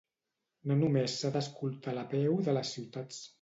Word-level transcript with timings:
No 0.71 0.77
només 0.79 1.17
s’ha 1.17 1.31
d’escoltar 1.35 1.93
la 1.99 2.07
veu 2.15 2.41
de 2.49 2.57
les 2.59 2.73
ciutats. 2.79 3.23